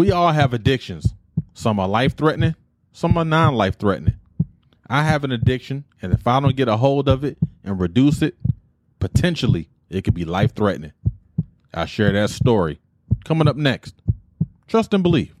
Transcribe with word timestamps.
We 0.00 0.12
all 0.12 0.32
have 0.32 0.54
addictions. 0.54 1.12
Some 1.52 1.78
are 1.78 1.86
life 1.86 2.16
threatening, 2.16 2.54
some 2.90 3.18
are 3.18 3.24
non 3.24 3.54
life 3.54 3.78
threatening. 3.78 4.14
I 4.88 5.02
have 5.02 5.24
an 5.24 5.30
addiction, 5.30 5.84
and 6.00 6.14
if 6.14 6.26
I 6.26 6.40
don't 6.40 6.56
get 6.56 6.68
a 6.68 6.78
hold 6.78 7.06
of 7.06 7.22
it 7.22 7.36
and 7.64 7.78
reduce 7.78 8.22
it, 8.22 8.34
potentially 8.98 9.68
it 9.90 10.04
could 10.04 10.14
be 10.14 10.24
life 10.24 10.54
threatening. 10.54 10.92
I'll 11.74 11.84
share 11.84 12.12
that 12.12 12.30
story 12.30 12.80
coming 13.26 13.46
up 13.46 13.56
next. 13.56 13.94
Trust 14.66 14.94
and 14.94 15.02
believe. 15.02 15.34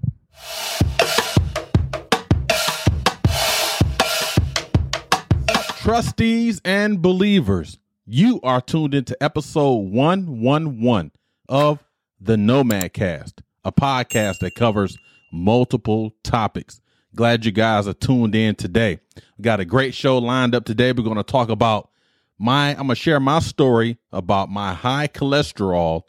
Trustees 5.78 6.60
and 6.66 7.00
believers, 7.00 7.78
you 8.04 8.40
are 8.42 8.60
tuned 8.60 8.92
into 8.92 9.16
episode 9.22 9.90
111 9.90 11.12
of 11.48 11.82
the 12.20 12.36
Nomad 12.36 12.92
Cast, 12.92 13.40
a 13.64 13.72
podcast 13.72 14.38
that 14.40 14.54
covers 14.54 14.96
multiple 15.32 16.12
topics. 16.22 16.80
Glad 17.14 17.44
you 17.44 17.52
guys 17.52 17.88
are 17.88 17.94
tuned 17.94 18.34
in 18.34 18.54
today. 18.54 19.00
We 19.36 19.42
got 19.42 19.60
a 19.60 19.64
great 19.64 19.94
show 19.94 20.18
lined 20.18 20.54
up 20.54 20.64
today. 20.64 20.92
We're 20.92 21.02
going 21.02 21.16
to 21.16 21.22
talk 21.22 21.48
about 21.48 21.90
my, 22.38 22.70
I'm 22.70 22.86
going 22.86 22.88
to 22.90 22.94
share 22.94 23.20
my 23.20 23.40
story 23.40 23.98
about 24.12 24.48
my 24.48 24.72
high 24.72 25.08
cholesterol 25.08 26.02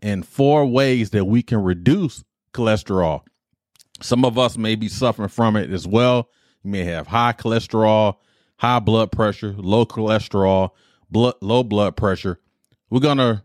and 0.00 0.26
four 0.26 0.64
ways 0.64 1.10
that 1.10 1.24
we 1.24 1.42
can 1.42 1.62
reduce 1.62 2.24
cholesterol. 2.52 3.22
Some 4.00 4.24
of 4.24 4.38
us 4.38 4.56
may 4.56 4.76
be 4.76 4.88
suffering 4.88 5.28
from 5.28 5.56
it 5.56 5.70
as 5.70 5.86
well. 5.86 6.28
You 6.62 6.70
may 6.70 6.84
have 6.84 7.08
high 7.08 7.32
cholesterol, 7.32 8.14
high 8.56 8.78
blood 8.78 9.10
pressure, 9.10 9.54
low 9.56 9.84
cholesterol, 9.84 10.70
blood, 11.10 11.34
low 11.40 11.64
blood 11.64 11.96
pressure. 11.96 12.38
We're 12.90 13.00
going 13.00 13.18
to 13.18 13.42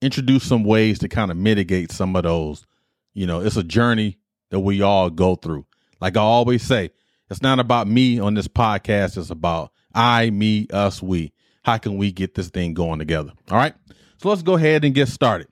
introduce 0.00 0.44
some 0.44 0.64
ways 0.64 0.98
to 1.00 1.08
kind 1.08 1.30
of 1.30 1.36
mitigate 1.36 1.92
some 1.92 2.16
of 2.16 2.24
those. 2.24 2.66
You 3.14 3.26
know, 3.26 3.40
it's 3.40 3.56
a 3.56 3.62
journey 3.62 4.18
that 4.50 4.60
we 4.60 4.82
all 4.82 5.10
go 5.10 5.36
through. 5.36 5.66
Like 6.00 6.16
I 6.16 6.20
always 6.20 6.62
say, 6.62 6.90
it's 7.30 7.42
not 7.42 7.58
about 7.58 7.86
me 7.86 8.18
on 8.18 8.34
this 8.34 8.48
podcast. 8.48 9.16
It's 9.16 9.30
about 9.30 9.72
I, 9.94 10.30
me, 10.30 10.66
us, 10.72 11.02
we. 11.02 11.32
How 11.62 11.78
can 11.78 11.96
we 11.96 12.12
get 12.12 12.34
this 12.34 12.48
thing 12.48 12.74
going 12.74 12.98
together? 12.98 13.32
All 13.50 13.56
right. 13.56 13.74
So 14.18 14.28
let's 14.28 14.42
go 14.42 14.54
ahead 14.54 14.84
and 14.84 14.94
get 14.94 15.08
started. 15.08 15.48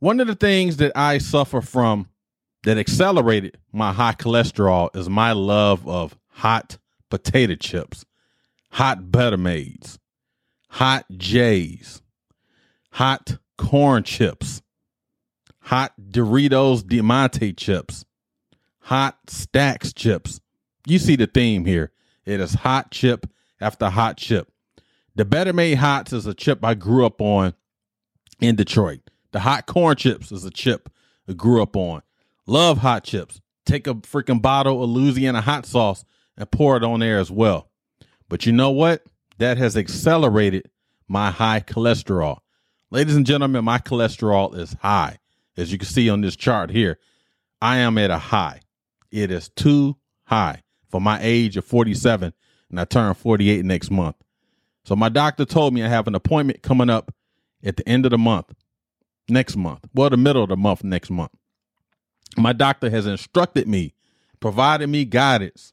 One 0.00 0.20
of 0.20 0.26
the 0.26 0.34
things 0.34 0.76
that 0.76 0.92
I 0.94 1.18
suffer 1.18 1.60
from 1.60 2.08
that 2.64 2.78
accelerated 2.78 3.58
my 3.72 3.92
high 3.92 4.12
cholesterol 4.12 4.94
is 4.96 5.08
my 5.08 5.32
love 5.32 5.86
of 5.88 6.16
hot 6.28 6.78
potato 7.10 7.54
chips, 7.54 8.04
hot 8.70 9.10
Better 9.10 9.36
Mades, 9.36 9.98
hot 10.68 11.06
J's, 11.16 12.02
hot 12.92 13.38
corn 13.56 14.02
chips, 14.02 14.62
hot 15.68 15.92
Doritos 16.00 16.82
Dinamita 16.82 17.54
chips, 17.54 18.06
hot 18.80 19.18
Stax 19.26 19.94
chips. 19.94 20.40
You 20.86 20.98
see 20.98 21.14
the 21.14 21.26
theme 21.26 21.66
here. 21.66 21.92
It 22.24 22.40
is 22.40 22.54
hot 22.54 22.90
chip 22.90 23.26
after 23.60 23.90
hot 23.90 24.16
chip. 24.16 24.50
The 25.14 25.26
Better 25.26 25.52
Made 25.52 25.74
Hots 25.74 26.14
is 26.14 26.24
a 26.24 26.32
chip 26.32 26.64
I 26.64 26.72
grew 26.72 27.04
up 27.04 27.20
on 27.20 27.52
in 28.40 28.56
Detroit. 28.56 29.00
The 29.32 29.40
hot 29.40 29.66
corn 29.66 29.96
chips 29.96 30.32
is 30.32 30.42
a 30.46 30.50
chip 30.50 30.88
I 31.28 31.34
grew 31.34 31.62
up 31.62 31.76
on. 31.76 32.00
Love 32.46 32.78
hot 32.78 33.04
chips. 33.04 33.42
Take 33.66 33.86
a 33.86 33.92
freaking 33.96 34.40
bottle 34.40 34.82
of 34.82 34.88
Louisiana 34.88 35.42
hot 35.42 35.66
sauce 35.66 36.02
and 36.38 36.50
pour 36.50 36.78
it 36.78 36.82
on 36.82 37.00
there 37.00 37.18
as 37.18 37.30
well. 37.30 37.68
But 38.30 38.46
you 38.46 38.52
know 38.52 38.70
what? 38.70 39.04
That 39.36 39.58
has 39.58 39.76
accelerated 39.76 40.70
my 41.08 41.30
high 41.30 41.60
cholesterol. 41.60 42.38
Ladies 42.90 43.16
and 43.16 43.26
gentlemen, 43.26 43.66
my 43.66 43.76
cholesterol 43.76 44.56
is 44.56 44.74
high. 44.80 45.18
As 45.58 45.72
you 45.72 45.76
can 45.78 45.88
see 45.88 46.08
on 46.08 46.20
this 46.20 46.36
chart 46.36 46.70
here, 46.70 47.00
I 47.60 47.78
am 47.78 47.98
at 47.98 48.12
a 48.12 48.18
high. 48.18 48.60
It 49.10 49.32
is 49.32 49.48
too 49.48 49.96
high 50.22 50.62
for 50.88 51.00
my 51.00 51.18
age 51.20 51.56
of 51.56 51.64
47, 51.64 52.32
and 52.70 52.80
I 52.80 52.84
turn 52.84 53.12
48 53.12 53.64
next 53.64 53.90
month. 53.90 54.14
So 54.84 54.94
my 54.94 55.08
doctor 55.08 55.44
told 55.44 55.74
me 55.74 55.82
I 55.82 55.88
have 55.88 56.06
an 56.06 56.14
appointment 56.14 56.62
coming 56.62 56.88
up 56.88 57.12
at 57.64 57.76
the 57.76 57.86
end 57.88 58.04
of 58.06 58.12
the 58.12 58.18
month, 58.18 58.54
next 59.28 59.56
month, 59.56 59.80
well, 59.92 60.08
the 60.08 60.16
middle 60.16 60.44
of 60.44 60.48
the 60.48 60.56
month 60.56 60.84
next 60.84 61.10
month. 61.10 61.32
My 62.36 62.52
doctor 62.52 62.88
has 62.88 63.06
instructed 63.06 63.66
me, 63.66 63.94
provided 64.38 64.86
me 64.88 65.04
guidance, 65.04 65.72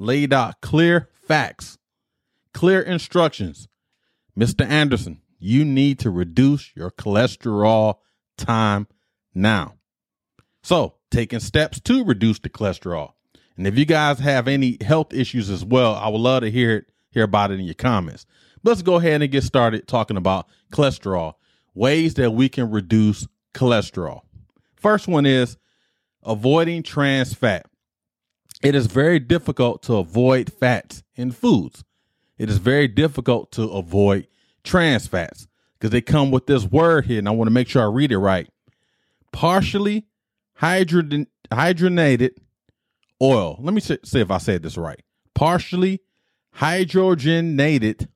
laid 0.00 0.32
out 0.32 0.60
clear 0.60 1.08
facts, 1.14 1.78
clear 2.52 2.82
instructions. 2.82 3.68
Mr. 4.36 4.66
Anderson, 4.66 5.20
you 5.38 5.64
need 5.64 6.00
to 6.00 6.10
reduce 6.10 6.74
your 6.74 6.90
cholesterol 6.90 7.98
time 8.36 8.88
now. 9.34 9.74
So, 10.62 10.94
taking 11.10 11.40
steps 11.40 11.80
to 11.80 12.04
reduce 12.04 12.38
the 12.38 12.48
cholesterol. 12.48 13.12
And 13.56 13.66
if 13.66 13.78
you 13.78 13.84
guys 13.84 14.18
have 14.20 14.48
any 14.48 14.78
health 14.80 15.12
issues 15.12 15.50
as 15.50 15.64
well, 15.64 15.94
I 15.94 16.08
would 16.08 16.20
love 16.20 16.42
to 16.42 16.50
hear 16.50 16.76
it, 16.76 16.86
hear 17.10 17.24
about 17.24 17.50
it 17.50 17.60
in 17.60 17.66
your 17.66 17.74
comments. 17.74 18.26
Let's 18.62 18.82
go 18.82 18.96
ahead 18.96 19.22
and 19.22 19.30
get 19.30 19.44
started 19.44 19.88
talking 19.88 20.16
about 20.16 20.46
cholesterol, 20.72 21.34
ways 21.74 22.14
that 22.14 22.32
we 22.32 22.48
can 22.48 22.70
reduce 22.70 23.26
cholesterol. 23.54 24.20
First 24.76 25.08
one 25.08 25.26
is 25.26 25.56
avoiding 26.22 26.82
trans 26.82 27.34
fat. 27.34 27.66
It 28.62 28.74
is 28.74 28.86
very 28.86 29.18
difficult 29.18 29.82
to 29.84 29.96
avoid 29.96 30.52
fats 30.52 31.02
in 31.14 31.32
foods. 31.32 31.84
It 32.38 32.50
is 32.50 32.58
very 32.58 32.88
difficult 32.88 33.52
to 33.52 33.62
avoid 33.64 34.26
trans 34.64 35.06
fats 35.06 35.48
because 35.78 35.90
they 35.90 36.00
come 36.00 36.30
with 36.30 36.46
this 36.46 36.64
word 36.64 37.06
here, 37.06 37.18
and 37.18 37.28
I 37.28 37.32
want 37.32 37.48
to 37.48 37.52
make 37.52 37.68
sure 37.68 37.82
I 37.82 37.86
read 37.86 38.12
it 38.12 38.18
right. 38.18 38.48
Partially 39.32 40.06
hydrogen, 40.54 41.26
hydrogenated 41.50 42.30
oil. 43.22 43.56
Let 43.60 43.74
me 43.74 43.80
see, 43.80 43.98
see 44.04 44.20
if 44.20 44.30
I 44.30 44.38
said 44.38 44.62
this 44.62 44.76
right. 44.76 45.00
Partially 45.34 46.00
hydrogenated 46.56 48.08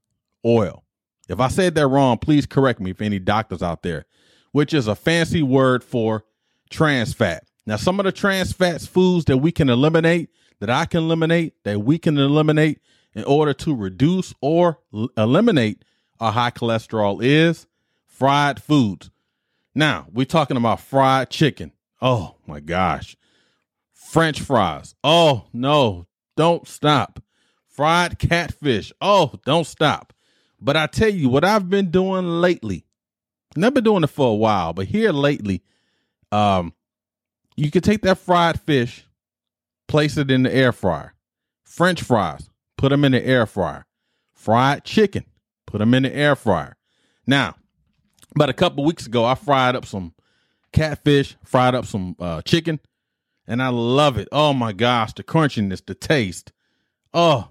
oil. 0.44 0.84
If 1.28 1.40
I 1.40 1.48
said 1.48 1.74
that 1.74 1.88
wrong, 1.88 2.18
please 2.18 2.46
correct 2.46 2.80
me 2.80 2.90
if 2.90 3.00
any 3.00 3.18
doctors 3.18 3.62
out 3.62 3.82
there, 3.82 4.04
which 4.52 4.74
is 4.74 4.86
a 4.86 4.94
fancy 4.94 5.42
word 5.42 5.82
for 5.82 6.24
trans 6.70 7.14
fat. 7.14 7.44
Now, 7.66 7.76
some 7.76 7.98
of 7.98 8.04
the 8.04 8.12
trans 8.12 8.52
fats 8.52 8.86
foods 8.86 9.24
that 9.26 9.38
we 9.38 9.50
can 9.50 9.70
eliminate, 9.70 10.28
that 10.60 10.68
I 10.68 10.84
can 10.84 11.04
eliminate, 11.04 11.54
that 11.64 11.80
we 11.80 11.98
can 11.98 12.18
eliminate 12.18 12.80
in 13.14 13.24
order 13.24 13.54
to 13.54 13.74
reduce 13.74 14.34
or 14.42 14.80
l- 14.92 15.08
eliminate 15.16 15.82
our 16.20 16.32
high 16.32 16.50
cholesterol 16.50 17.22
is 17.22 17.66
fried 18.06 18.62
foods. 18.62 19.10
Now, 19.74 20.06
we're 20.12 20.24
talking 20.24 20.56
about 20.56 20.80
fried 20.80 21.30
chicken. 21.30 21.72
Oh 22.00 22.36
my 22.46 22.60
gosh. 22.60 23.16
French 23.92 24.40
fries. 24.40 24.94
Oh 25.02 25.46
no, 25.52 26.06
don't 26.36 26.68
stop. 26.68 27.20
Fried 27.68 28.18
catfish. 28.18 28.92
Oh, 29.00 29.32
don't 29.44 29.66
stop. 29.66 30.12
But 30.60 30.76
I 30.76 30.86
tell 30.86 31.08
you 31.08 31.28
what 31.28 31.44
I've 31.44 31.68
been 31.68 31.90
doing 31.90 32.24
lately. 32.40 32.84
And 33.54 33.66
I've 33.66 33.74
been 33.74 33.84
doing 33.84 34.04
it 34.04 34.10
for 34.10 34.28
a 34.28 34.34
while, 34.34 34.72
but 34.72 34.86
here 34.86 35.12
lately, 35.12 35.62
um, 36.32 36.72
you 37.56 37.70
can 37.70 37.82
take 37.82 38.02
that 38.02 38.18
fried 38.18 38.60
fish, 38.60 39.04
place 39.86 40.16
it 40.16 40.30
in 40.30 40.42
the 40.44 40.54
air 40.54 40.72
fryer. 40.72 41.14
French 41.64 42.02
fries, 42.02 42.50
put 42.76 42.90
them 42.90 43.04
in 43.04 43.12
the 43.12 43.24
air 43.24 43.46
fryer. 43.46 43.86
Fried 44.32 44.84
chicken, 44.84 45.24
put 45.66 45.78
them 45.78 45.94
in 45.94 46.02
the 46.04 46.14
air 46.14 46.36
fryer. 46.36 46.76
Now, 47.26 47.54
about 48.34 48.48
a 48.48 48.54
couple 48.54 48.84
weeks 48.84 49.06
ago, 49.06 49.24
I 49.24 49.34
fried 49.34 49.76
up 49.76 49.86
some 49.86 50.12
catfish, 50.72 51.36
fried 51.44 51.74
up 51.74 51.86
some 51.86 52.16
uh, 52.18 52.42
chicken, 52.42 52.80
and 53.46 53.62
I 53.62 53.68
love 53.68 54.18
it. 54.18 54.28
Oh 54.32 54.52
my 54.52 54.72
gosh, 54.72 55.12
the 55.12 55.22
crunchiness, 55.22 55.84
the 55.84 55.94
taste. 55.94 56.52
Oh, 57.12 57.50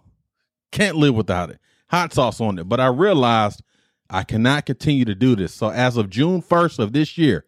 can't 0.71 0.97
live 0.97 1.15
without 1.15 1.49
it. 1.49 1.59
Hot 1.89 2.13
sauce 2.13 2.41
on 2.41 2.57
it. 2.59 2.67
But 2.67 2.79
I 2.79 2.87
realized 2.87 3.61
I 4.09 4.23
cannot 4.23 4.65
continue 4.65 5.05
to 5.05 5.15
do 5.15 5.35
this. 5.35 5.53
So 5.53 5.69
as 5.69 5.97
of 5.97 6.09
June 6.09 6.41
1st 6.41 6.79
of 6.79 6.93
this 6.93 7.17
year, 7.17 7.45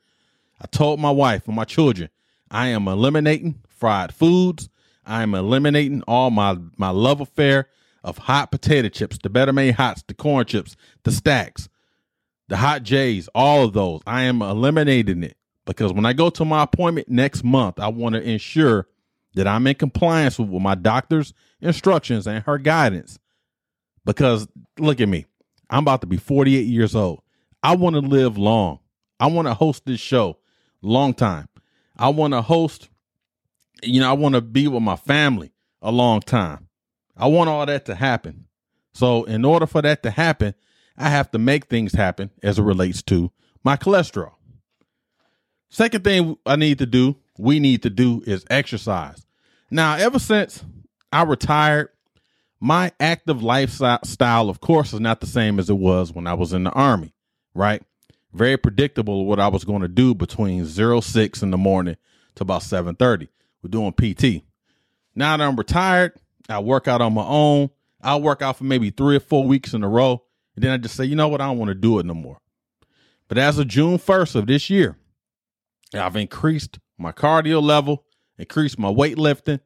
I 0.61 0.67
told 0.67 0.99
my 0.99 1.11
wife 1.11 1.47
and 1.47 1.55
my 1.55 1.65
children, 1.65 2.09
I 2.49 2.67
am 2.67 2.87
eliminating 2.87 3.61
fried 3.67 4.13
foods. 4.13 4.69
I 5.05 5.21
am 5.21 5.35
eliminating 5.35 6.01
all 6.07 6.31
my 6.31 6.57
my 6.77 6.89
love 6.89 7.21
affair 7.21 7.69
of 8.03 8.17
hot 8.19 8.51
potato 8.51 8.87
chips, 8.89 9.17
the 9.21 9.29
Better 9.29 9.53
Made 9.53 9.75
Hots, 9.75 10.03
the 10.07 10.13
corn 10.13 10.45
chips, 10.45 10.75
the 11.03 11.11
Stax, 11.11 11.67
the 12.47 12.57
hot 12.57 12.83
J's, 12.83 13.27
all 13.35 13.65
of 13.65 13.73
those. 13.73 14.01
I 14.05 14.23
am 14.23 14.41
eliminating 14.41 15.23
it 15.23 15.37
because 15.65 15.93
when 15.93 16.05
I 16.05 16.13
go 16.13 16.29
to 16.29 16.45
my 16.45 16.63
appointment 16.63 17.09
next 17.09 17.43
month, 17.43 17.79
I 17.79 17.87
want 17.87 18.15
to 18.15 18.21
ensure 18.21 18.87
that 19.33 19.47
I'm 19.47 19.67
in 19.67 19.75
compliance 19.75 20.39
with 20.39 20.61
my 20.61 20.75
doctor's 20.75 21.33
instructions 21.61 22.27
and 22.27 22.43
her 22.43 22.57
guidance. 22.57 23.19
Because 24.05 24.47
look 24.77 25.01
at 25.01 25.09
me, 25.09 25.25
I'm 25.69 25.83
about 25.83 26.01
to 26.01 26.07
be 26.07 26.17
48 26.17 26.65
years 26.65 26.95
old. 26.95 27.21
I 27.63 27.75
want 27.75 27.95
to 27.95 28.01
live 28.01 28.37
long. 28.37 28.79
I 29.19 29.27
want 29.27 29.47
to 29.47 29.53
host 29.53 29.85
this 29.85 29.99
show 29.99 30.37
long 30.81 31.13
time. 31.13 31.47
I 31.97 32.09
want 32.09 32.33
to 32.33 32.41
host, 32.41 32.89
you 33.83 33.99
know, 33.99 34.09
I 34.09 34.13
want 34.13 34.35
to 34.35 34.41
be 34.41 34.67
with 34.67 34.83
my 34.83 34.95
family 34.95 35.51
a 35.81 35.91
long 35.91 36.21
time. 36.21 36.67
I 37.17 37.27
want 37.27 37.49
all 37.49 37.65
that 37.65 37.85
to 37.85 37.95
happen. 37.95 38.45
So, 38.93 39.23
in 39.23 39.43
order 39.43 39.65
for 39.65 39.81
that 39.81 40.03
to 40.03 40.11
happen, 40.11 40.53
I 40.97 41.09
have 41.09 41.31
to 41.31 41.37
make 41.37 41.65
things 41.65 41.93
happen 41.93 42.31
as 42.41 42.59
it 42.59 42.63
relates 42.63 43.01
to 43.03 43.31
my 43.63 43.77
cholesterol. 43.77 44.33
Second 45.69 46.03
thing 46.03 46.37
I 46.45 46.55
need 46.55 46.79
to 46.79 46.85
do 46.85 47.17
we 47.37 47.59
need 47.59 47.83
to 47.83 47.89
do 47.89 48.23
is 48.25 48.45
exercise. 48.49 49.25
Now, 49.69 49.95
ever 49.95 50.19
since 50.19 50.63
I 51.11 51.23
retired, 51.23 51.89
my 52.59 52.91
active 52.99 53.43
lifestyle, 53.43 54.49
of 54.49 54.61
course, 54.61 54.93
is 54.93 54.99
not 54.99 55.19
the 55.19 55.27
same 55.27 55.59
as 55.59 55.69
it 55.69 55.77
was 55.77 56.13
when 56.13 56.27
I 56.27 56.33
was 56.33 56.53
in 56.53 56.63
the 56.63 56.71
army, 56.71 57.13
right? 57.53 57.83
Very 58.33 58.57
predictable 58.57 59.25
what 59.25 59.39
I 59.39 59.47
was 59.47 59.63
going 59.63 59.81
to 59.81 59.87
do 59.87 60.13
between 60.13 60.65
06 60.65 61.41
in 61.41 61.51
the 61.51 61.57
morning 61.57 61.97
to 62.35 62.43
about 62.43 62.63
7:30. 62.63 63.29
We're 63.61 63.69
doing 63.69 63.93
PT. 63.93 64.43
Now 65.15 65.37
that 65.37 65.43
I'm 65.43 65.55
retired, 65.55 66.13
I 66.49 66.59
work 66.59 66.87
out 66.87 67.01
on 67.01 67.13
my 67.13 67.25
own. 67.25 67.69
I'll 68.01 68.21
work 68.21 68.41
out 68.41 68.57
for 68.57 68.65
maybe 68.65 68.91
three 68.91 69.15
or 69.15 69.21
four 69.21 69.45
weeks 69.45 69.73
in 69.73 69.83
a 69.83 69.89
row. 69.89 70.23
And 70.55 70.63
then 70.63 70.71
I 70.71 70.77
just 70.77 70.95
say, 70.95 71.05
you 71.05 71.15
know 71.15 71.27
what? 71.27 71.41
I 71.41 71.47
don't 71.47 71.57
want 71.57 71.69
to 71.69 71.75
do 71.75 71.99
it 71.99 72.05
no 72.05 72.13
more. 72.13 72.39
But 73.27 73.37
as 73.37 73.57
of 73.59 73.67
June 73.67 73.97
1st 73.97 74.35
of 74.35 74.47
this 74.47 74.69
year, 74.69 74.97
I've 75.93 76.15
increased 76.15 76.79
my 76.97 77.11
cardio 77.11 77.61
level, 77.61 78.05
increased 78.37 78.79
my 78.79 78.89
weightlifting. 78.91 79.59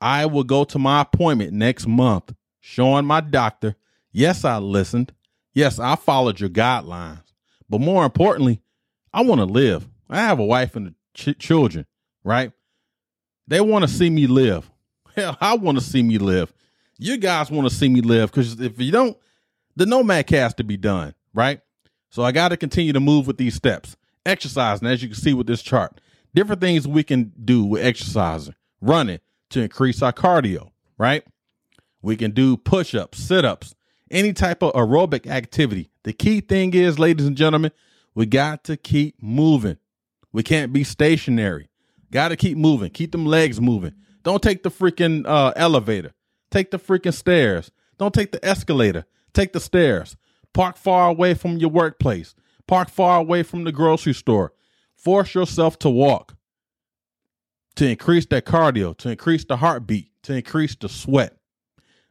I 0.00 0.26
will 0.26 0.44
go 0.44 0.64
to 0.64 0.78
my 0.78 1.02
appointment 1.02 1.52
next 1.52 1.86
month 1.86 2.32
showing 2.60 3.04
my 3.04 3.20
doctor, 3.20 3.76
yes, 4.12 4.44
I 4.44 4.58
listened. 4.58 5.12
Yes, 5.54 5.78
I 5.78 5.96
followed 5.96 6.40
your 6.40 6.50
guidelines. 6.50 7.22
But 7.68 7.80
more 7.80 8.04
importantly, 8.04 8.60
I 9.12 9.22
want 9.22 9.40
to 9.40 9.44
live. 9.44 9.88
I 10.08 10.18
have 10.20 10.38
a 10.38 10.44
wife 10.44 10.76
and 10.76 10.94
ch- 11.14 11.38
children, 11.38 11.86
right? 12.22 12.52
They 13.46 13.60
want 13.60 13.82
to 13.82 13.88
see 13.88 14.10
me 14.10 14.26
live. 14.26 14.70
Hell, 15.16 15.36
I 15.40 15.54
want 15.54 15.78
to 15.78 15.84
see 15.84 16.02
me 16.02 16.18
live. 16.18 16.52
You 16.98 17.16
guys 17.16 17.50
want 17.50 17.68
to 17.68 17.74
see 17.74 17.88
me 17.88 18.00
live 18.00 18.30
because 18.30 18.60
if 18.60 18.80
you 18.80 18.92
don't, 18.92 19.16
the 19.78 19.86
Nomad 19.86 20.28
has 20.30 20.54
to 20.54 20.64
be 20.64 20.76
done, 20.76 21.14
right? 21.32 21.60
So 22.10 22.24
I 22.24 22.32
got 22.32 22.48
to 22.48 22.56
continue 22.56 22.92
to 22.92 23.00
move 23.00 23.28
with 23.28 23.38
these 23.38 23.54
steps. 23.54 23.96
Exercising, 24.26 24.88
as 24.88 25.02
you 25.02 25.08
can 25.08 25.16
see 25.16 25.32
with 25.32 25.46
this 25.46 25.62
chart, 25.62 26.00
different 26.34 26.60
things 26.60 26.86
we 26.86 27.04
can 27.04 27.32
do 27.44 27.64
with 27.64 27.84
exercising, 27.84 28.56
running 28.80 29.20
to 29.50 29.62
increase 29.62 30.02
our 30.02 30.12
cardio, 30.12 30.72
right? 30.98 31.24
We 32.02 32.16
can 32.16 32.32
do 32.32 32.56
push 32.56 32.92
ups, 32.92 33.18
sit 33.18 33.44
ups, 33.44 33.76
any 34.10 34.32
type 34.32 34.62
of 34.62 34.72
aerobic 34.72 35.28
activity. 35.28 35.90
The 36.02 36.12
key 36.12 36.40
thing 36.40 36.74
is, 36.74 36.98
ladies 36.98 37.26
and 37.26 37.36
gentlemen, 37.36 37.70
we 38.16 38.26
got 38.26 38.64
to 38.64 38.76
keep 38.76 39.22
moving. 39.22 39.78
We 40.32 40.42
can't 40.42 40.72
be 40.72 40.82
stationary. 40.82 41.68
Got 42.10 42.28
to 42.28 42.36
keep 42.36 42.58
moving. 42.58 42.90
Keep 42.90 43.12
them 43.12 43.26
legs 43.26 43.60
moving. 43.60 43.94
Don't 44.24 44.42
take 44.42 44.64
the 44.64 44.70
freaking 44.72 45.24
uh, 45.24 45.52
elevator. 45.54 46.14
Take 46.50 46.72
the 46.72 46.80
freaking 46.80 47.14
stairs. 47.14 47.70
Don't 47.96 48.12
take 48.12 48.32
the 48.32 48.44
escalator. 48.44 49.04
Take 49.32 49.52
the 49.52 49.60
stairs. 49.60 50.16
Park 50.52 50.76
far 50.76 51.08
away 51.08 51.34
from 51.34 51.58
your 51.58 51.70
workplace. 51.70 52.34
Park 52.66 52.90
far 52.90 53.18
away 53.18 53.42
from 53.42 53.64
the 53.64 53.72
grocery 53.72 54.14
store. 54.14 54.52
Force 54.96 55.34
yourself 55.34 55.78
to 55.80 55.90
walk 55.90 56.34
to 57.78 57.88
increase 57.88 58.26
that 58.26 58.44
cardio, 58.44 58.96
to 58.98 59.10
increase 59.10 59.44
the 59.44 59.56
heartbeat, 59.56 60.10
to 60.24 60.34
increase 60.34 60.74
the 60.74 60.88
sweat. 60.88 61.36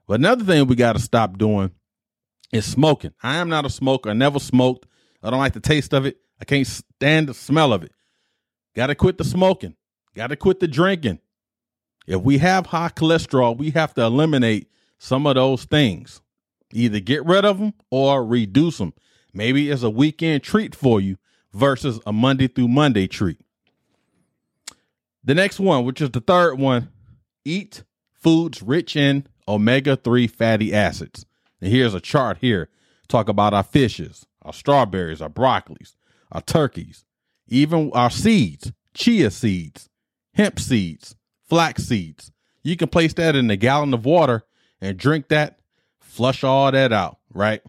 But 0.07 0.21
another 0.21 0.45
thing 0.45 0.65
we 0.65 0.77
got 0.77 0.93
to 0.93 0.99
stop 0.99 1.37
doing 1.37 1.71
is 2.53 2.63
smoking. 2.65 3.11
I 3.21 3.35
am 3.35 3.49
not 3.49 3.65
a 3.65 3.69
smoker. 3.69 4.09
I 4.09 4.13
never 4.13 4.39
smoked. 4.39 4.87
I 5.21 5.29
don't 5.29 5.39
like 5.39 5.51
the 5.51 5.59
taste 5.59 5.93
of 5.93 6.05
it. 6.05 6.19
I 6.39 6.45
can't 6.45 6.65
stand 6.65 7.27
the 7.27 7.33
smell 7.33 7.73
of 7.73 7.83
it. 7.83 7.91
Got 8.77 8.87
to 8.87 8.95
quit 8.95 9.17
the 9.17 9.25
smoking. 9.25 9.75
Got 10.15 10.27
to 10.27 10.37
quit 10.37 10.61
the 10.61 10.69
drinking. 10.69 11.19
If 12.07 12.21
we 12.21 12.37
have 12.37 12.67
high 12.67 12.87
cholesterol, 12.87 13.57
we 13.57 13.71
have 13.71 13.93
to 13.95 14.03
eliminate 14.03 14.69
some 14.99 15.27
of 15.27 15.35
those 15.35 15.65
things. 15.65 16.21
Either 16.71 16.99
get 16.99 17.25
rid 17.25 17.45
of 17.45 17.59
them 17.59 17.73
or 17.89 18.25
reduce 18.25 18.77
them. 18.77 18.93
Maybe 19.33 19.69
it's 19.69 19.83
a 19.83 19.89
weekend 19.89 20.43
treat 20.43 20.75
for 20.75 20.99
you 20.99 21.17
versus 21.53 21.99
a 22.05 22.13
Monday 22.13 22.47
through 22.47 22.67
Monday 22.67 23.07
treat. 23.07 23.39
The 25.23 25.35
next 25.35 25.59
one, 25.59 25.85
which 25.85 26.01
is 26.01 26.11
the 26.11 26.21
third 26.21 26.55
one, 26.55 26.89
eat 27.45 27.83
foods 28.13 28.61
rich 28.61 28.95
in 28.95 29.27
omega 29.47 29.95
3 29.95 30.27
fatty 30.27 30.73
acids. 30.73 31.25
And 31.61 31.71
here's 31.71 31.93
a 31.93 31.99
chart 31.99 32.37
here. 32.39 32.69
Talk 33.07 33.29
about 33.29 33.53
our 33.53 33.63
fishes, 33.63 34.25
our 34.41 34.53
strawberries, 34.53 35.21
our 35.21 35.29
broccolis, 35.29 35.95
our 36.31 36.41
turkeys, 36.41 37.05
even 37.47 37.91
our 37.93 38.09
seeds, 38.09 38.71
chia 38.93 39.31
seeds, 39.31 39.89
hemp 40.33 40.59
seeds, 40.59 41.15
flax 41.47 41.83
seeds. 41.83 42.31
You 42.63 42.75
can 42.75 42.89
place 42.89 43.13
that 43.13 43.35
in 43.35 43.49
a 43.49 43.55
gallon 43.55 43.93
of 43.93 44.05
water 44.05 44.43
and 44.81 44.97
drink 44.97 45.29
that, 45.29 45.59
flush 46.17 46.43
all 46.43 46.71
that 46.71 46.91
out, 46.91 47.19
right? 47.33 47.61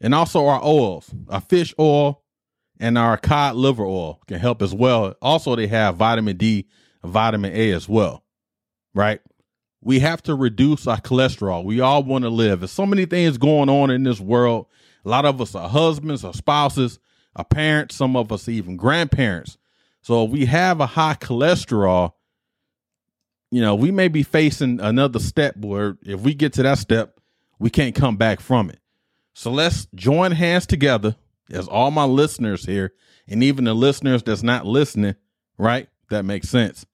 And 0.00 0.14
also 0.14 0.46
our 0.46 0.64
oils, 0.64 1.12
our 1.28 1.40
fish 1.40 1.74
oil 1.78 2.22
and 2.78 2.96
our 2.96 3.16
cod 3.16 3.56
liver 3.56 3.84
oil 3.84 4.20
can 4.26 4.38
help 4.38 4.62
as 4.62 4.72
well. 4.72 5.14
Also, 5.20 5.56
they 5.56 5.66
have 5.66 5.96
vitamin 5.96 6.36
D, 6.36 6.68
vitamin 7.02 7.52
A 7.54 7.72
as 7.72 7.88
well, 7.88 8.22
right? 8.94 9.20
We 9.80 9.98
have 9.98 10.22
to 10.22 10.34
reduce 10.34 10.86
our 10.86 11.00
cholesterol. 11.00 11.64
We 11.64 11.80
all 11.80 12.02
want 12.02 12.24
to 12.24 12.30
live. 12.30 12.60
There's 12.60 12.70
so 12.70 12.86
many 12.86 13.06
things 13.06 13.38
going 13.38 13.68
on 13.68 13.90
in 13.90 14.04
this 14.04 14.20
world. 14.20 14.66
A 15.04 15.08
lot 15.08 15.24
of 15.24 15.40
us 15.40 15.54
are 15.54 15.68
husbands, 15.68 16.24
or 16.24 16.32
spouses, 16.32 16.98
our 17.36 17.44
parents, 17.44 17.96
some 17.96 18.16
of 18.16 18.32
us 18.32 18.48
even 18.48 18.76
grandparents. 18.76 19.58
So 20.02 20.24
if 20.24 20.30
we 20.30 20.46
have 20.46 20.80
a 20.80 20.86
high 20.86 21.14
cholesterol, 21.14 22.12
you 23.50 23.60
know, 23.60 23.74
we 23.74 23.90
may 23.90 24.08
be 24.08 24.22
facing 24.22 24.80
another 24.80 25.18
step 25.18 25.56
where 25.56 25.98
if 26.02 26.20
we 26.20 26.34
get 26.34 26.52
to 26.54 26.62
that 26.62 26.78
step, 26.78 27.13
we 27.58 27.70
can't 27.70 27.94
come 27.94 28.16
back 28.16 28.40
from 28.40 28.70
it. 28.70 28.80
So 29.34 29.50
let's 29.50 29.86
join 29.94 30.32
hands 30.32 30.66
together 30.66 31.16
as 31.50 31.68
all 31.68 31.90
my 31.90 32.04
listeners 32.04 32.64
here, 32.64 32.92
and 33.28 33.42
even 33.42 33.64
the 33.64 33.74
listeners 33.74 34.22
that's 34.22 34.42
not 34.42 34.66
listening, 34.66 35.16
right? 35.58 35.88
That 36.10 36.24
makes 36.24 36.48
sense. 36.48 36.86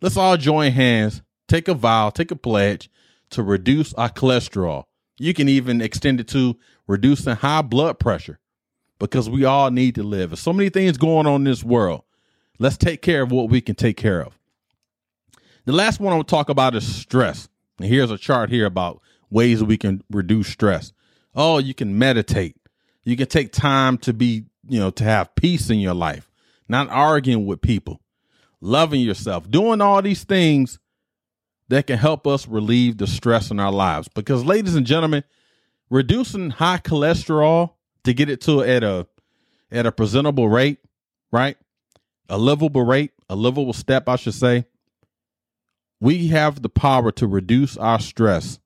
Let's 0.00 0.16
all 0.16 0.36
join 0.36 0.72
hands, 0.72 1.22
take 1.48 1.68
a 1.68 1.74
vow, 1.74 2.10
take 2.10 2.30
a 2.30 2.36
pledge 2.36 2.90
to 3.30 3.42
reduce 3.42 3.92
our 3.94 4.08
cholesterol. 4.08 4.84
You 5.18 5.34
can 5.34 5.48
even 5.48 5.80
extend 5.80 6.20
it 6.20 6.28
to 6.28 6.56
reducing 6.86 7.36
high 7.36 7.62
blood 7.62 7.98
pressure 7.98 8.38
because 8.98 9.28
we 9.28 9.44
all 9.44 9.70
need 9.70 9.94
to 9.96 10.02
live. 10.02 10.30
There's 10.30 10.40
so 10.40 10.52
many 10.52 10.70
things 10.70 10.96
going 10.96 11.26
on 11.26 11.36
in 11.36 11.44
this 11.44 11.62
world. 11.62 12.02
Let's 12.58 12.76
take 12.76 13.02
care 13.02 13.22
of 13.22 13.30
what 13.30 13.48
we 13.50 13.60
can 13.60 13.74
take 13.74 13.96
care 13.96 14.20
of. 14.20 14.38
The 15.64 15.72
last 15.72 16.00
one 16.00 16.12
I 16.12 16.16
will 16.16 16.24
talk 16.24 16.48
about 16.48 16.74
is 16.74 16.96
stress. 16.96 17.48
And 17.78 17.88
here's 17.88 18.10
a 18.10 18.18
chart 18.18 18.50
here 18.50 18.66
about 18.66 19.00
ways 19.30 19.62
we 19.62 19.78
can 19.78 20.02
reduce 20.10 20.48
stress. 20.48 20.92
Oh, 21.34 21.58
you 21.58 21.74
can 21.74 21.98
meditate. 21.98 22.56
You 23.04 23.16
can 23.16 23.26
take 23.26 23.52
time 23.52 23.98
to 23.98 24.12
be, 24.12 24.44
you 24.68 24.80
know, 24.80 24.90
to 24.90 25.04
have 25.04 25.34
peace 25.34 25.70
in 25.70 25.78
your 25.78 25.94
life, 25.94 26.30
not 26.68 26.88
arguing 26.90 27.46
with 27.46 27.62
people, 27.62 28.00
loving 28.60 29.00
yourself, 29.00 29.50
doing 29.50 29.80
all 29.80 30.02
these 30.02 30.24
things 30.24 30.78
that 31.68 31.86
can 31.86 31.98
help 31.98 32.26
us 32.26 32.48
relieve 32.48 32.98
the 32.98 33.06
stress 33.06 33.50
in 33.50 33.60
our 33.60 33.72
lives. 33.72 34.08
Because, 34.08 34.44
ladies 34.44 34.74
and 34.74 34.86
gentlemen, 34.86 35.24
reducing 35.88 36.50
high 36.50 36.78
cholesterol 36.78 37.72
to 38.04 38.12
get 38.12 38.28
it 38.28 38.40
to 38.42 38.62
at 38.62 38.82
a 38.82 39.06
at 39.70 39.86
a 39.86 39.92
presentable 39.92 40.48
rate, 40.48 40.78
right? 41.32 41.56
A 42.28 42.38
livable 42.38 42.84
rate, 42.84 43.12
a 43.28 43.36
livable 43.36 43.72
step, 43.72 44.08
I 44.08 44.16
should 44.16 44.34
say, 44.34 44.66
we 46.00 46.28
have 46.28 46.62
the 46.62 46.68
power 46.68 47.12
to 47.12 47.26
reduce 47.26 47.76
our 47.76 48.00
stress 48.00 48.58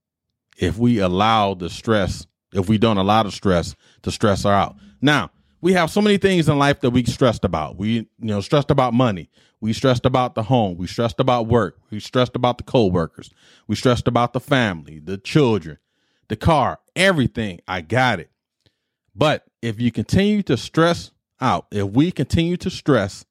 if 0.57 0.79
we 0.79 0.99
allow 0.99 1.55
the 1.55 1.71
stress, 1.71 2.27
if 2.53 2.69
we 2.69 2.79
don't 2.79 2.99
allow 2.99 3.23
the 3.23 3.33
stress 3.33 3.75
to 4.03 4.11
stress 4.11 4.45
our 4.45 4.55
out. 4.55 4.77
Now, 5.01 5.31
we 5.61 5.73
have 5.73 5.91
so 5.91 6.03
many 6.03 6.19
things 6.19 6.49
in 6.49 6.59
life 6.59 6.81
that 6.81 6.91
we 6.91 7.05
stressed 7.05 7.45
about. 7.45 7.79
We, 7.79 7.91
you 7.91 8.07
know, 8.19 8.41
stressed 8.41 8.71
about 8.71 8.93
money. 8.93 9.31
We 9.61 9.73
stressed 9.73 10.05
about 10.05 10.35
the 10.35 10.43
home. 10.43 10.77
We 10.77 10.87
stressed 10.87 11.21
about 11.21 11.47
work. 11.47 11.79
We 11.91 12.01
stressed 12.01 12.37
about 12.37 12.59
the 12.59 12.65
co-workers. 12.65 13.31
We 13.67 13.77
stressed 13.77 14.07
about 14.07 14.35
the 14.35 14.41
family, 14.41 14.99
the 14.99 15.17
children, 15.17 15.79
the 16.29 16.37
car, 16.37 16.81
everything. 16.95 17.61
I 17.67 17.81
got 17.81 18.21
it. 18.21 18.31
But 19.15 19.45
if 19.63 19.81
you 19.81 19.91
continue 19.91 20.43
to 20.43 20.59
stress 20.59 21.13
out, 21.41 21.67
if 21.71 21.89
we 21.89 22.13
continue 22.13 22.59
to 22.59 22.69
stress, 22.69 23.25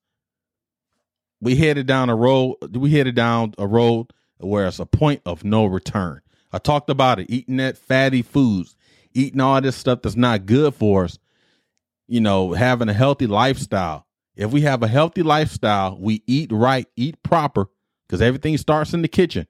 we 1.39 1.55
headed 1.55 1.85
down 1.85 2.09
a 2.09 2.15
road. 2.15 2.55
We 2.75 2.91
headed 2.91 3.15
down 3.15 3.53
a 3.59 3.67
road 3.67 4.07
where 4.39 4.65
it's 4.65 4.79
a 4.79 4.85
point 4.87 5.21
of 5.25 5.43
no 5.43 5.65
return. 5.65 6.21
I 6.53 6.59
talked 6.59 6.89
about 6.89 7.19
it, 7.19 7.29
eating 7.29 7.57
that 7.57 7.77
fatty 7.77 8.21
foods, 8.21 8.75
eating 9.13 9.41
all 9.41 9.59
this 9.59 9.75
stuff 9.75 10.03
that's 10.03 10.15
not 10.15 10.45
good 10.45 10.73
for 10.75 11.05
us. 11.05 11.19
You 12.07 12.21
know, 12.21 12.53
having 12.53 12.89
a 12.89 12.93
healthy 12.93 13.27
lifestyle. 13.27 14.05
If 14.35 14.51
we 14.51 14.61
have 14.61 14.83
a 14.83 14.87
healthy 14.87 15.23
lifestyle, 15.23 15.97
we 15.99 16.23
eat 16.27 16.51
right, 16.51 16.87
eat 16.95 17.21
proper, 17.23 17.69
because 18.07 18.21
everything 18.21 18.57
starts 18.57 18.93
in 18.93 19.01
the 19.01 19.07
kitchen. 19.07 19.47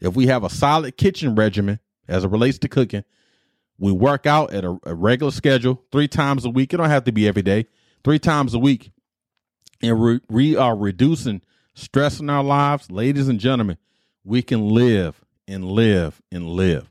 If 0.00 0.16
we 0.16 0.26
have 0.26 0.44
a 0.44 0.50
solid 0.50 0.96
kitchen 0.96 1.34
regimen 1.34 1.80
as 2.08 2.24
it 2.24 2.28
relates 2.28 2.58
to 2.58 2.68
cooking, 2.68 3.04
we 3.78 3.92
work 3.92 4.26
out 4.26 4.52
at 4.52 4.64
a, 4.64 4.78
a 4.84 4.94
regular 4.94 5.32
schedule 5.32 5.82
three 5.92 6.08
times 6.08 6.44
a 6.44 6.50
week. 6.50 6.72
It 6.74 6.76
don't 6.78 6.90
have 6.90 7.04
to 7.04 7.12
be 7.12 7.26
every 7.26 7.42
day, 7.42 7.66
three 8.02 8.18
times 8.18 8.54
a 8.54 8.58
week 8.58 8.90
and 9.84 10.20
we 10.28 10.56
are 10.56 10.76
reducing 10.76 11.42
stress 11.74 12.20
in 12.20 12.30
our 12.30 12.42
lives, 12.42 12.90
ladies 12.90 13.28
and 13.28 13.38
gentlemen, 13.38 13.76
we 14.24 14.42
can 14.42 14.68
live 14.68 15.23
and 15.46 15.64
live 15.64 16.20
and 16.32 16.48
live. 16.48 16.90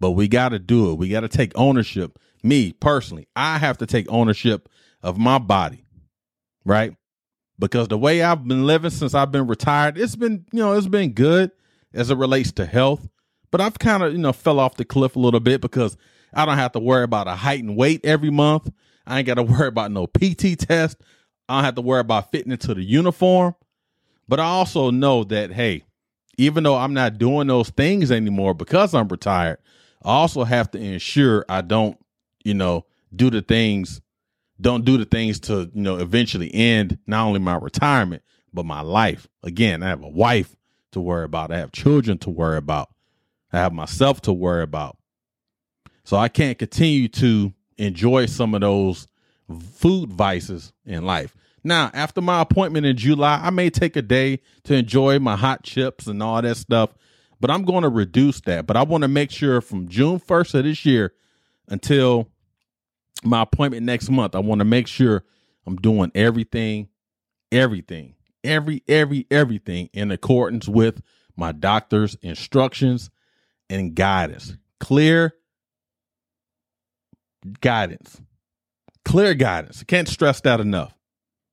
But 0.00 0.12
we 0.12 0.28
got 0.28 0.50
to 0.50 0.58
do 0.58 0.90
it. 0.90 0.94
We 0.98 1.08
got 1.08 1.20
to 1.20 1.28
take 1.28 1.52
ownership. 1.54 2.18
Me 2.42 2.72
personally, 2.72 3.28
I 3.36 3.58
have 3.58 3.78
to 3.78 3.86
take 3.86 4.06
ownership 4.08 4.68
of 5.02 5.16
my 5.16 5.38
body, 5.38 5.84
right? 6.64 6.96
because 7.62 7.86
the 7.86 7.96
way 7.96 8.22
I've 8.22 8.44
been 8.44 8.66
living 8.66 8.90
since 8.90 9.14
I've 9.14 9.30
been 9.30 9.46
retired, 9.46 9.96
it's 9.96 10.16
been, 10.16 10.44
you 10.52 10.58
know, 10.58 10.72
it's 10.72 10.88
been 10.88 11.12
good 11.12 11.52
as 11.94 12.10
it 12.10 12.16
relates 12.16 12.50
to 12.52 12.66
health. 12.66 13.08
But 13.52 13.60
I've 13.60 13.78
kind 13.78 14.02
of, 14.02 14.12
you 14.12 14.18
know, 14.18 14.32
fell 14.32 14.58
off 14.58 14.74
the 14.74 14.84
cliff 14.84 15.14
a 15.14 15.20
little 15.20 15.38
bit 15.38 15.60
because 15.60 15.96
I 16.34 16.44
don't 16.44 16.56
have 16.56 16.72
to 16.72 16.80
worry 16.80 17.04
about 17.04 17.28
a 17.28 17.36
height 17.36 17.62
and 17.62 17.76
weight 17.76 18.00
every 18.04 18.30
month. 18.30 18.68
I 19.06 19.18
ain't 19.18 19.28
got 19.28 19.34
to 19.34 19.42
worry 19.44 19.68
about 19.68 19.92
no 19.92 20.08
PT 20.08 20.58
test. 20.58 20.96
I 21.48 21.56
don't 21.56 21.64
have 21.64 21.76
to 21.76 21.82
worry 21.82 22.00
about 22.00 22.32
fitting 22.32 22.50
into 22.50 22.74
the 22.74 22.82
uniform. 22.82 23.54
But 24.26 24.40
I 24.40 24.44
also 24.44 24.90
know 24.90 25.22
that, 25.24 25.52
hey, 25.52 25.84
even 26.42 26.64
though 26.64 26.76
I'm 26.76 26.94
not 26.94 27.18
doing 27.18 27.46
those 27.46 27.70
things 27.70 28.10
anymore 28.10 28.54
because 28.54 28.94
I'm 28.94 29.08
retired, 29.08 29.58
I 30.04 30.10
also 30.10 30.44
have 30.44 30.70
to 30.72 30.78
ensure 30.78 31.44
I 31.48 31.60
don't, 31.60 31.96
you 32.44 32.54
know, 32.54 32.86
do 33.14 33.30
the 33.30 33.42
things 33.42 34.00
don't 34.62 34.84
do 34.84 34.96
the 34.96 35.04
things 35.04 35.40
to 35.40 35.70
you 35.74 35.82
know 35.82 35.96
eventually 35.96 36.54
end 36.54 36.98
not 37.06 37.26
only 37.26 37.40
my 37.40 37.56
retirement 37.56 38.22
but 38.54 38.64
my 38.64 38.80
life. 38.80 39.28
Again 39.42 39.82
i 39.82 39.88
have 39.88 40.02
a 40.02 40.08
wife 40.08 40.56
to 40.92 41.00
worry 41.00 41.24
about. 41.24 41.50
I 41.50 41.58
have 41.58 41.72
children 41.72 42.18
to 42.18 42.30
worry 42.30 42.58
about. 42.58 42.90
I 43.52 43.58
have 43.58 43.72
myself 43.72 44.20
to 44.22 44.32
worry 44.32 44.62
about. 44.62 44.96
So 46.04 46.16
i 46.16 46.28
can't 46.28 46.58
continue 46.58 47.08
to 47.08 47.52
enjoy 47.76 48.26
some 48.26 48.54
of 48.54 48.60
those 48.60 49.06
food 49.74 50.12
vices 50.12 50.72
in 50.86 51.04
life 51.04 51.36
now 51.64 51.90
after 51.94 52.20
my 52.20 52.40
appointment 52.40 52.86
in 52.86 52.96
july 52.96 53.40
i 53.42 53.50
may 53.50 53.70
take 53.70 53.96
a 53.96 54.02
day 54.02 54.38
to 54.64 54.74
enjoy 54.74 55.18
my 55.18 55.36
hot 55.36 55.62
chips 55.62 56.06
and 56.06 56.22
all 56.22 56.40
that 56.40 56.56
stuff 56.56 56.90
but 57.40 57.50
i'm 57.50 57.64
going 57.64 57.82
to 57.82 57.88
reduce 57.88 58.40
that 58.42 58.66
but 58.66 58.76
i 58.76 58.82
want 58.82 59.02
to 59.02 59.08
make 59.08 59.30
sure 59.30 59.60
from 59.60 59.88
june 59.88 60.18
1st 60.20 60.54
of 60.54 60.64
this 60.64 60.84
year 60.84 61.12
until 61.68 62.28
my 63.24 63.42
appointment 63.42 63.84
next 63.84 64.10
month, 64.10 64.34
I 64.34 64.40
want 64.40 64.60
to 64.60 64.64
make 64.64 64.86
sure 64.86 65.24
I'm 65.66 65.76
doing 65.76 66.10
everything, 66.14 66.88
everything, 67.50 68.14
every, 68.42 68.82
every, 68.88 69.26
everything 69.30 69.88
in 69.92 70.10
accordance 70.10 70.68
with 70.68 71.02
my 71.36 71.52
doctor's 71.52 72.16
instructions 72.16 73.10
and 73.70 73.94
guidance. 73.94 74.56
Clear 74.80 75.34
guidance. 77.60 78.20
Clear 79.04 79.34
guidance. 79.34 79.80
I 79.80 79.84
can't 79.84 80.08
stress 80.08 80.40
that 80.42 80.60
enough. 80.60 80.94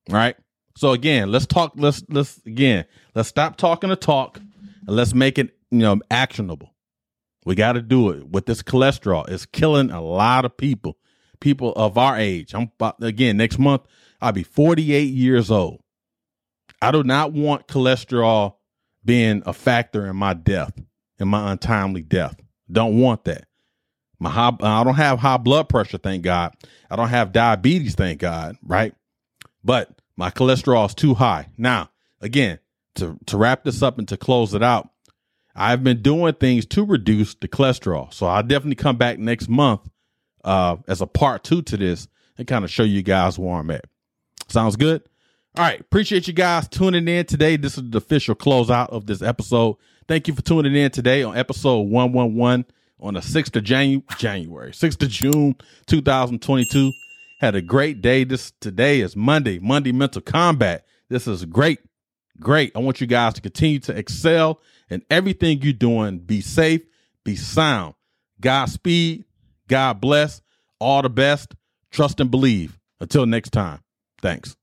Right. 0.08 0.36
So 0.76 0.92
again, 0.92 1.30
let's 1.30 1.46
talk. 1.46 1.72
Let's 1.76 2.02
let's 2.08 2.40
again. 2.46 2.84
Let's 3.14 3.28
stop 3.28 3.56
talking 3.56 3.90
to 3.90 3.96
talk 3.96 4.38
and 4.38 4.96
let's 4.96 5.14
make 5.14 5.38
it 5.38 5.56
you 5.70 5.78
know 5.78 6.00
actionable. 6.10 6.74
We 7.44 7.54
got 7.54 7.72
to 7.72 7.82
do 7.82 8.10
it 8.10 8.28
with 8.28 8.46
this 8.46 8.62
cholesterol. 8.62 9.28
It's 9.28 9.46
killing 9.46 9.90
a 9.90 10.00
lot 10.00 10.44
of 10.44 10.56
people 10.56 10.96
people 11.40 11.72
of 11.72 11.98
our 11.98 12.16
age. 12.16 12.54
I'm 12.54 12.70
about, 12.78 13.02
again 13.02 13.36
next 13.36 13.58
month. 13.58 13.82
I'll 14.20 14.32
be 14.32 14.42
48 14.42 15.02
years 15.02 15.50
old. 15.50 15.80
I 16.82 16.90
do 16.92 17.02
not 17.02 17.32
want 17.32 17.66
cholesterol 17.66 18.54
being 19.04 19.42
a 19.46 19.52
factor 19.52 20.06
in 20.06 20.16
my 20.16 20.34
death, 20.34 20.72
in 21.18 21.28
my 21.28 21.52
untimely 21.52 22.02
death. 22.02 22.36
Don't 22.70 22.98
want 23.00 23.24
that. 23.24 23.46
My 24.18 24.30
high, 24.30 24.52
I 24.60 24.84
don't 24.84 24.94
have 24.94 25.18
high 25.18 25.38
blood 25.38 25.70
pressure, 25.70 25.96
thank 25.96 26.22
God. 26.22 26.54
I 26.90 26.96
don't 26.96 27.08
have 27.08 27.32
diabetes, 27.32 27.94
thank 27.94 28.20
God, 28.20 28.56
right? 28.62 28.94
But 29.62 29.90
my 30.16 30.30
cholesterol 30.30 30.86
is 30.86 30.94
too 30.94 31.14
high. 31.14 31.48
Now, 31.56 31.90
again, 32.20 32.58
to 32.96 33.18
to 33.26 33.36
wrap 33.36 33.64
this 33.64 33.82
up 33.82 33.98
and 33.98 34.08
to 34.08 34.16
close 34.16 34.54
it 34.54 34.62
out, 34.62 34.88
I've 35.54 35.84
been 35.84 36.02
doing 36.02 36.34
things 36.34 36.66
to 36.66 36.84
reduce 36.84 37.34
the 37.34 37.48
cholesterol. 37.48 38.12
So 38.12 38.26
I'll 38.26 38.42
definitely 38.42 38.76
come 38.76 38.96
back 38.96 39.18
next 39.18 39.48
month 39.48 39.88
uh, 40.44 40.76
as 40.88 41.00
a 41.00 41.06
part 41.06 41.44
two 41.44 41.62
to 41.62 41.76
this 41.76 42.08
and 42.38 42.46
kind 42.46 42.64
of 42.64 42.70
show 42.70 42.82
you 42.82 43.02
guys 43.02 43.38
where 43.38 43.56
I'm 43.56 43.70
at. 43.70 43.84
Sounds 44.48 44.76
good? 44.76 45.02
All 45.56 45.64
right. 45.64 45.80
Appreciate 45.80 46.28
you 46.28 46.32
guys 46.32 46.68
tuning 46.68 47.08
in 47.08 47.26
today. 47.26 47.56
This 47.56 47.76
is 47.76 47.90
the 47.90 47.98
official 47.98 48.34
closeout 48.34 48.88
of 48.90 49.06
this 49.06 49.20
episode. 49.22 49.76
Thank 50.08 50.28
you 50.28 50.34
for 50.34 50.42
tuning 50.42 50.74
in 50.74 50.90
today 50.90 51.22
on 51.22 51.36
episode 51.36 51.82
111 51.82 52.66
on 53.00 53.14
the 53.14 53.20
6th 53.20 53.56
of 53.56 53.64
Janu- 53.64 54.02
January, 54.18 54.72
6th 54.72 55.02
of 55.02 55.08
June, 55.08 55.56
2022. 55.86 56.92
Had 57.40 57.54
a 57.54 57.62
great 57.62 58.02
day. 58.02 58.24
This 58.24 58.52
today 58.60 59.00
is 59.00 59.16
Monday, 59.16 59.58
Monday 59.58 59.92
Mental 59.92 60.20
Combat. 60.20 60.84
This 61.08 61.26
is 61.26 61.46
great. 61.46 61.80
Great. 62.38 62.72
I 62.76 62.80
want 62.80 63.00
you 63.00 63.06
guys 63.06 63.32
to 63.34 63.40
continue 63.40 63.78
to 63.80 63.96
excel 63.96 64.60
in 64.90 65.02
everything 65.08 65.62
you're 65.62 65.72
doing. 65.72 66.18
Be 66.18 66.42
safe, 66.42 66.82
be 67.24 67.36
sound. 67.36 67.94
Godspeed. 68.42 69.24
God 69.68 70.02
bless. 70.02 70.42
All 70.78 71.00
the 71.00 71.08
best. 71.08 71.54
Trust 71.90 72.20
and 72.20 72.30
believe. 72.30 72.78
Until 73.00 73.24
next 73.24 73.54
time. 73.54 73.80
Thanks. 74.20 74.54